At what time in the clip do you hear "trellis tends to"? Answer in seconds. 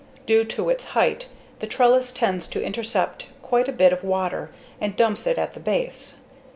1.67-2.63